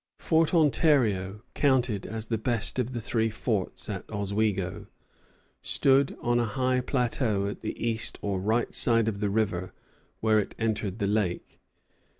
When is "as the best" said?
2.07-2.79